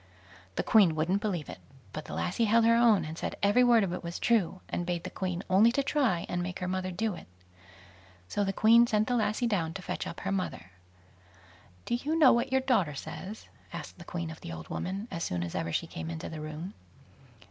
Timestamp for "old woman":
14.51-15.07